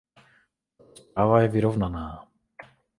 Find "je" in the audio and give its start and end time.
1.41-1.47